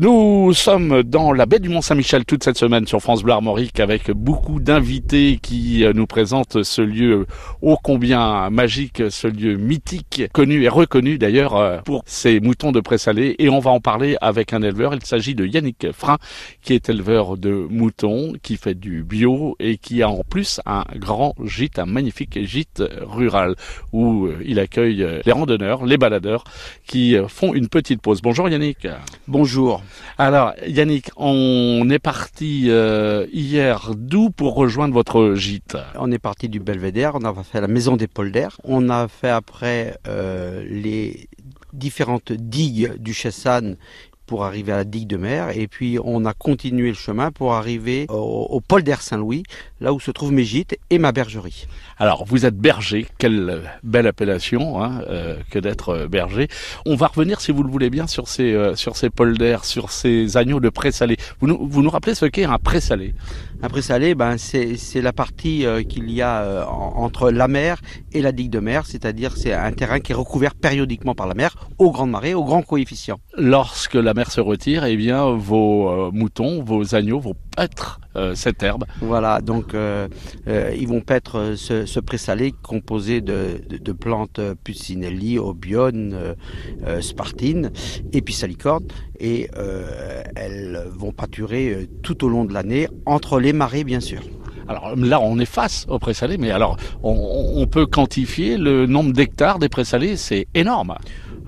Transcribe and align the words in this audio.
Nous 0.00 0.52
sommes 0.54 1.04
dans 1.04 1.32
la 1.32 1.46
baie 1.46 1.60
du 1.60 1.68
Mont-Saint-Michel 1.68 2.24
toute 2.24 2.42
cette 2.42 2.58
semaine 2.58 2.84
sur 2.84 2.98
France 2.98 3.22
Bleu 3.22 3.32
Armorique 3.32 3.78
avec 3.78 4.10
beaucoup 4.10 4.58
d'invités 4.58 5.38
qui 5.40 5.84
euh, 5.84 5.92
nous 5.92 6.08
présentent 6.08 6.64
ce 6.64 6.82
lieu 6.82 7.28
ô 7.62 7.76
combien 7.80 8.50
magique, 8.50 9.04
ce 9.08 9.28
lieu 9.28 9.54
mythique, 9.56 10.24
connu 10.32 10.64
et 10.64 10.68
reconnu 10.68 11.16
d'ailleurs 11.16 11.54
euh, 11.54 11.78
pour 11.84 12.02
ses 12.06 12.40
moutons 12.40 12.72
de 12.72 12.80
présalé 12.80 13.36
et 13.38 13.48
on 13.48 13.60
va 13.60 13.70
en 13.70 13.78
parler 13.78 14.16
avec 14.20 14.52
un 14.52 14.62
éleveur. 14.62 14.94
Il 14.94 15.06
s'agit 15.06 15.36
de 15.36 15.46
Yannick 15.46 15.92
Frein 15.92 16.18
qui 16.60 16.72
est 16.72 16.88
éleveur 16.88 17.36
de 17.36 17.52
moutons, 17.52 18.32
qui 18.42 18.56
fait 18.56 18.74
du 18.74 19.04
bio 19.04 19.54
et 19.60 19.76
qui 19.76 20.02
a 20.02 20.10
en 20.10 20.24
plus 20.28 20.60
un 20.66 20.82
grand 20.96 21.36
gîte, 21.44 21.78
un 21.78 21.86
magnifique 21.86 22.44
gîte 22.44 22.82
rural 23.00 23.54
où 23.92 24.26
euh, 24.26 24.42
il 24.44 24.58
accueille 24.58 25.06
les 25.24 25.32
randonneurs, 25.32 25.86
les 25.86 25.98
baladeurs 25.98 26.42
qui 26.84 27.16
font 27.28 27.54
une 27.54 27.68
petite 27.68 28.02
pause. 28.02 28.22
Bonjour 28.22 28.48
Yannick. 28.48 28.88
Bonjour. 29.28 29.83
Alors 30.18 30.52
Yannick, 30.66 31.10
on 31.16 31.88
est 31.90 31.98
parti 31.98 32.66
euh, 32.68 33.26
hier 33.32 33.90
d'où 33.96 34.30
pour 34.30 34.54
rejoindre 34.54 34.94
votre 34.94 35.34
gîte 35.34 35.76
On 35.96 36.10
est 36.12 36.18
parti 36.18 36.48
du 36.48 36.60
Belvédère, 36.60 37.14
on 37.14 37.24
a 37.24 37.34
fait 37.42 37.60
la 37.60 37.68
maison 37.68 37.96
des 37.96 38.06
polders, 38.06 38.60
on 38.64 38.88
a 38.90 39.08
fait 39.08 39.30
après 39.30 39.98
euh, 40.06 40.64
les 40.68 41.28
différentes 41.72 42.32
digues 42.32 42.94
du 42.98 43.12
Chessan 43.12 43.76
pour 44.26 44.44
arriver 44.44 44.72
à 44.72 44.76
la 44.76 44.84
digue 44.84 45.08
de 45.08 45.16
mer. 45.16 45.56
Et 45.56 45.68
puis 45.68 45.98
on 46.02 46.24
a 46.24 46.32
continué 46.32 46.88
le 46.88 46.94
chemin 46.94 47.30
pour 47.30 47.54
arriver 47.54 48.06
au, 48.08 48.46
au 48.50 48.60
polder 48.60 48.96
Saint-Louis, 49.00 49.42
là 49.84 49.92
où 49.92 50.00
se 50.00 50.10
trouvent 50.10 50.32
mes 50.32 50.44
gîtes 50.44 50.76
et 50.90 50.98
ma 50.98 51.12
bergerie. 51.12 51.66
Alors 51.98 52.24
vous 52.24 52.44
êtes 52.46 52.56
berger, 52.56 53.06
quelle 53.18 53.62
belle 53.84 54.08
appellation 54.08 54.82
hein, 54.82 55.02
euh, 55.08 55.36
que 55.50 55.58
d'être 55.60 55.90
euh, 55.90 56.08
berger. 56.08 56.48
On 56.86 56.96
va 56.96 57.06
revenir 57.06 57.40
si 57.40 57.52
vous 57.52 57.62
le 57.62 57.70
voulez 57.70 57.90
bien 57.90 58.06
sur 58.08 58.26
ces 58.26 58.52
euh, 58.54 58.74
sur 58.74 58.96
ces 58.96 59.10
polders, 59.10 59.64
sur 59.64 59.90
ces 59.92 60.36
agneaux 60.36 60.58
de 60.58 60.70
présalé. 60.70 61.16
Vous 61.38 61.46
nous, 61.46 61.58
vous 61.72 61.82
nous 61.82 61.90
rappelez 61.90 62.14
ce 62.16 62.26
qu'est 62.26 62.44
un 62.44 62.58
présalé? 62.58 63.14
Un 63.62 63.68
présalé, 63.68 64.14
ben 64.14 64.36
c'est 64.38 65.00
la 65.00 65.12
partie 65.12 65.64
euh, 65.64 65.82
qu'il 65.82 66.10
y 66.10 66.20
a 66.22 66.66
en- 66.68 66.94
entre 67.04 67.30
la 67.30 67.46
mer 67.48 67.80
et 68.12 68.20
la 68.20 68.32
digue 68.32 68.50
de 68.50 68.60
mer, 68.60 68.86
c'est-à-dire 68.86 69.36
c'est 69.36 69.52
un 69.52 69.72
terrain 69.72 70.00
qui 70.00 70.12
est 70.12 70.14
recouvert 70.14 70.54
périodiquement 70.54 71.14
par 71.14 71.26
la 71.26 71.34
mer 71.34 71.54
aux 71.78 71.90
grandes 71.92 72.10
marées, 72.10 72.34
aux 72.34 72.44
grands 72.44 72.62
coefficients. 72.62 73.20
Lorsque 73.36 73.94
la 73.94 74.14
mer 74.14 74.30
se 74.30 74.40
retire, 74.40 74.84
eh 74.84 74.96
bien 74.96 75.24
vos 75.30 76.10
moutons, 76.12 76.62
vos 76.62 76.94
agneaux 76.94 77.20
vont 77.20 77.34
euh, 78.16 78.34
cette 78.34 78.62
herbe. 78.62 78.84
Voilà, 79.00 79.40
donc 79.40 79.73
euh, 79.74 80.08
euh, 80.48 80.74
ils 80.78 80.88
vont 80.88 81.00
paître 81.00 81.38
euh, 81.38 81.56
ce, 81.56 81.86
ce 81.86 82.00
présalé 82.00 82.52
composé 82.62 83.20
de, 83.20 83.60
plantes 83.92 84.38
euh, 84.38 84.54
Puccinelli, 84.62 85.38
Obione, 85.38 86.34
Spartine 87.00 87.70
et 88.12 88.22
puis. 88.22 88.34
Et 89.20 89.48
elles 90.36 90.84
vont 90.90 91.12
pâturer 91.12 91.88
tout 92.02 92.24
au 92.24 92.28
long 92.28 92.44
de 92.44 92.52
l'année, 92.52 92.88
entre 93.06 93.38
les 93.38 93.52
marées 93.52 93.84
bien 93.84 94.00
sûr. 94.00 94.20
Alors 94.66 94.96
là, 94.96 95.20
on 95.20 95.38
est 95.38 95.46
face 95.46 95.86
au 95.88 95.98
présalé, 95.98 96.36
mais 96.36 96.50
alors 96.50 96.76
on, 97.02 97.54
on 97.56 97.66
peut 97.66 97.86
quantifier 97.86 98.58
le 98.58 98.86
nombre 98.86 99.12
d'hectares 99.12 99.58
des 99.58 99.68
présalés, 99.68 100.16
c'est 100.16 100.46
énorme. 100.54 100.94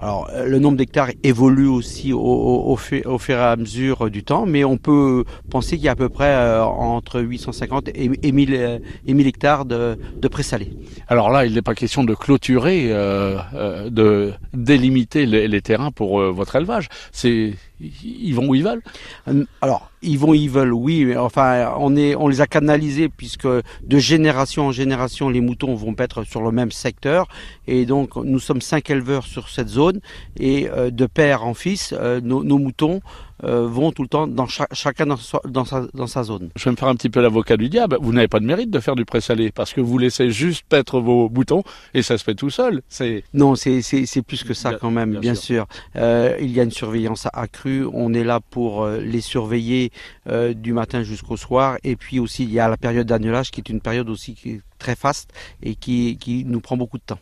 Alors, 0.00 0.28
euh, 0.34 0.44
le 0.47 0.58
nombre 0.58 0.77
d'hectares 0.77 1.08
évolue 1.22 1.66
aussi 1.69 2.12
au, 2.12 2.19
au, 2.20 2.70
au, 2.72 2.77
fait- 2.77 3.06
au 3.06 3.19
fur 3.19 3.36
et 3.36 3.41
à 3.41 3.56
mesure 3.56 4.11
du 4.11 4.22
temps, 4.25 4.44
mais 4.44 4.62
on 4.64 4.77
peut 4.77 5.25
penser 5.50 5.77
qu'il 5.77 5.86
y 5.86 5.89
a 5.89 5.92
à 5.92 5.97
peu 5.97 6.08
près 6.11 6.28
euh, 6.34 6.62
entre 6.64 7.20
850 7.20 7.89
et, 7.89 8.11
et 8.22 8.33
1000, 8.33 8.55
euh, 8.55 8.78
et 9.06 9.14
1000 9.14 9.27
hectares 9.27 9.64
de, 9.64 9.97
de 10.20 10.28
présalés. 10.28 10.72
Alors 11.08 11.30
là, 11.30 11.47
il 11.47 11.55
n'est 11.55 11.62
pas 11.62 11.74
question 11.74 12.05
de 12.05 12.14
clôturer, 12.14 12.89
euh, 12.92 13.39
euh, 13.55 13.89
de 13.89 14.33
délimiter 14.52 15.24
les, 15.24 15.48
les 15.48 15.62
terrains 15.62 15.91
pour 15.91 16.20
euh, 16.20 16.30
votre 16.30 16.56
élevage. 16.56 16.89
C'est 17.12 17.55
ils 17.80 18.32
vont 18.34 18.48
où 18.48 18.55
ils 18.55 18.64
veulent. 18.64 18.82
Euh, 19.28 19.44
Alors, 19.60 19.91
ils 20.02 20.19
vont, 20.19 20.34
ils 20.34 20.48
veulent, 20.50 20.72
oui, 20.72 21.05
mais 21.05 21.16
enfin, 21.16 21.74
on, 21.78 21.91
les 21.91 22.41
a 22.41 22.46
canalisés 22.46 23.08
puisque 23.08 23.46
de 23.46 23.98
génération 23.98 24.66
en 24.66 24.72
génération, 24.72 25.28
les 25.28 25.41
moutons 25.41 25.74
vont 25.74 25.94
paître 25.94 26.24
sur 26.24 26.42
le 26.42 26.52
même 26.52 26.70
secteur. 26.70 27.28
Et 27.67 27.86
donc, 27.86 28.17
nous 28.17 28.39
sommes 28.39 28.61
cinq 28.61 28.90
éleveurs 28.90 29.24
sur 29.24 29.48
cette 29.48 29.68
zone. 29.68 30.01
Et 30.39 30.68
euh, 30.70 30.90
de 30.90 31.06
père 31.06 31.45
en 31.45 31.55
fils, 31.55 31.95
euh, 31.96 32.20
nos 32.20 32.58
moutons 32.58 33.01
euh, 33.45 33.67
vont 33.67 33.92
tout 33.92 34.02
le 34.02 34.08
temps, 34.08 34.27
dans 34.27 34.47
cha- 34.47 34.69
chacun 34.73 35.07
dans 35.07 35.17
sa, 35.17 35.41
dans, 35.48 35.64
sa, 35.64 35.86
dans 35.95 36.07
sa 36.07 36.23
zone. 36.23 36.51
Je 36.57 36.64
vais 36.64 36.70
me 36.70 36.77
faire 36.77 36.89
un 36.89 36.95
petit 36.95 37.11
peu 37.11 37.20
l'avocat 37.20 37.57
du 37.57 37.69
diable. 37.69 37.98
Vous 38.01 38.13
n'avez 38.13 38.29
pas 38.29 38.41
de 38.41 38.47
mérite 38.47 38.70
de 38.70 38.80
faire 38.80 38.97
du 38.97 39.05
présalé 39.05 39.51
parce 39.52 39.73
que 39.73 39.80
vous 39.80 39.98
laissez 39.98 40.30
juste 40.30 40.64
paître 40.69 41.01
vos 41.01 41.29
boutons 41.29 41.63
et 41.95 42.02
ça 42.02 42.17
se 42.19 42.25
fait 42.25 42.35
tout 42.35 42.51
seul. 42.51 42.83
C'est 42.89 43.25
Non, 43.35 43.55
c'est 43.55 43.83
plus 44.27 44.45
que 44.45 44.55
ça 44.55 44.70
Bien- 44.70 44.79
quand 44.79 44.91
même, 44.91 45.11
bien 45.13 45.20
bien, 45.20 45.35
sûr. 45.35 45.67
Euh, 45.96 46.36
il 46.41 46.51
y 46.51 46.61
a 46.61 46.63
une 46.63 46.70
surveillance 46.70 47.27
accrue. 47.33 47.86
On 47.92 48.14
est 48.14 48.25
là 48.25 48.41
pour 48.41 48.85
euh, 48.85 49.01
les 49.01 49.20
surveiller 49.20 49.91
euh, 50.29 50.55
du 50.55 50.73
matin 50.73 51.02
jusqu'au 51.02 51.36
soir. 51.36 51.77
Et 51.85 51.96
puis 51.96 52.19
aussi, 52.19 52.45
il 52.45 52.52
y 52.52 52.61
a 52.61 52.69
la 52.69 52.77
période 52.77 53.07
d'annulage 53.07 53.51
qui 53.51 53.61
est 53.61 53.69
une 53.69 53.80
période 53.80 54.08
aussi 54.08 54.35
qui 54.35 54.51
est 54.51 54.61
très 54.79 54.96
faste 54.96 55.30
et 55.63 55.75
qui, 55.75 56.17
qui 56.19 56.45
nous 56.45 56.61
prend 56.61 56.77
beaucoup 56.77 56.98
de 56.98 57.02
temps. 57.05 57.19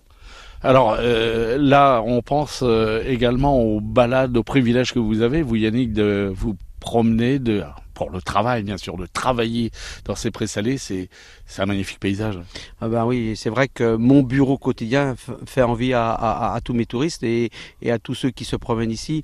Alors 0.63 0.97
euh, 0.99 1.59
là, 1.59 2.03
on 2.07 2.23
pense 2.23 2.61
euh, 2.63 3.03
également 3.07 3.61
aux 3.61 3.81
balades, 3.81 4.37
aux 4.37 4.43
privilèges 4.43 4.93
que 4.93 4.99
vous 4.99 5.21
avez, 5.23 5.43
vous 5.43 5.57
Yannick, 5.57 5.93
de 5.93 6.33
vous 6.35 6.57
promener, 6.81 7.39
de 7.39 7.63
pour 7.95 8.11
le 8.11 8.21
travail 8.21 8.65
bien 8.65 8.77
sûr, 8.77 8.97
de 8.97 9.07
travailler 9.07 9.71
dans 10.05 10.17
ces 10.17 10.31
présalés, 10.33 10.79
c'est 10.79 11.09
c'est 11.47 11.63
un 11.63 11.67
magnifique 11.67 12.01
paysage. 12.01 12.39
Ah 12.81 12.89
ben 12.89 13.05
oui, 13.05 13.35
c'est 13.37 13.51
vrai 13.51 13.69
que 13.69 13.95
mon 13.97 14.23
bureau 14.23 14.59
quotidien 14.59 15.15
fait 15.47 15.63
envie 15.63 15.93
à, 15.93 16.11
à- 16.11 16.55
à 16.55 16.61
tous 16.61 16.75
mes 16.75 16.87
touristes 16.87 17.23
et, 17.23 17.51
et 17.83 17.91
à 17.93 17.99
tous 17.99 18.15
ceux 18.15 18.31
qui 18.31 18.45
se 18.45 18.57
promènent 18.57 18.91
ici. 18.91 19.23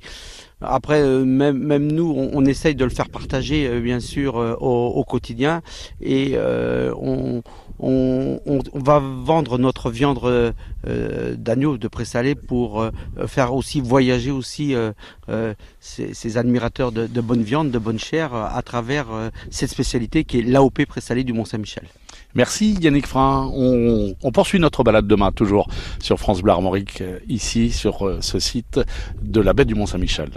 Après, 0.60 1.00
euh, 1.00 1.24
même, 1.24 1.58
même 1.58 1.90
nous, 1.90 2.12
on, 2.16 2.30
on 2.34 2.44
essaye 2.44 2.74
de 2.74 2.84
le 2.84 2.90
faire 2.90 3.08
partager, 3.08 3.66
euh, 3.66 3.80
bien 3.80 4.00
sûr, 4.00 4.36
euh, 4.36 4.54
au, 4.60 5.04
quotidien. 5.04 5.62
Et 6.02 6.36
on, 6.38 7.42
on, 7.78 8.40
va 8.74 8.98
vendre 8.98 9.58
notre 9.58 9.90
viande 9.90 10.54
d'agneau 11.36 11.78
de 11.78 11.88
présalé 11.88 12.34
pour 12.34 12.86
faire 13.26 13.54
aussi 13.54 13.80
voyager 13.80 14.30
aussi 14.30 14.74
ces, 15.80 16.36
admirateurs 16.36 16.92
de, 16.92 17.20
bonne 17.20 17.42
viande, 17.42 17.70
de 17.70 17.78
bonne 17.78 17.98
chair, 17.98 18.34
à 18.34 18.62
travers 18.62 19.06
cette 19.50 19.70
spécialité 19.70 20.24
qui 20.24 20.38
est 20.38 20.42
l'AOP 20.42 20.84
présalé 20.86 21.24
du 21.24 21.32
Mont-Saint-Michel. 21.32 21.84
Merci 22.34 22.74
Yannick 22.80 23.06
Frein. 23.06 23.50
On, 23.52 24.14
poursuit 24.32 24.60
notre 24.60 24.84
balade 24.84 25.06
demain 25.06 25.32
toujours 25.32 25.68
sur 26.00 26.18
France 26.18 26.40
Armorique, 26.46 27.00
euh, 27.00 27.18
ici 27.28 27.70
sur 27.70 28.06
euh, 28.06 28.18
ce 28.20 28.38
site 28.38 28.80
de 29.22 29.40
la 29.40 29.52
baie 29.52 29.64
du 29.64 29.74
Mont-Saint-Michel. 29.74 30.30